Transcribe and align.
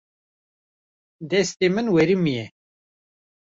Destê 1.29 1.67
min 1.73 1.87
werimiye. 1.95 2.45